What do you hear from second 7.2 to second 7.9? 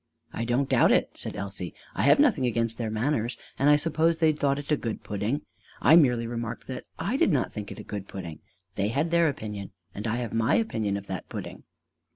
not think it a